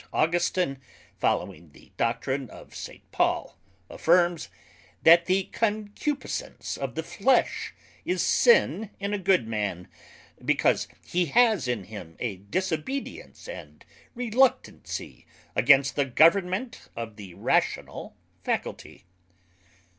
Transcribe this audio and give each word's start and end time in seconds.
Augustin, 0.15 0.81
following 1.19 1.71
the 1.73 1.91
Doctrine 1.95 2.49
of 2.49 2.71
S. 2.71 2.89
Paul, 3.11 3.55
affirms, 3.87 4.49
That 5.03 5.27
the 5.27 5.43
concupiscence 5.53 6.75
of 6.75 6.95
the 6.95 7.03
flesh 7.03 7.75
is 8.03 8.23
sin 8.23 8.89
in 8.99 9.13
a 9.13 9.19
good 9.19 9.47
man, 9.47 9.87
Because 10.43 10.87
he 11.05 11.27
has 11.27 11.67
in 11.67 11.83
him 11.83 12.15
a 12.19 12.37
disobedience 12.37 13.47
and 13.47 13.85
reluctancy 14.15 15.27
against 15.55 15.95
the 15.95 16.05
government 16.05 16.89
of 16.95 17.15
the 17.15 17.35
rational 17.35 18.15
faculty. 18.43 19.05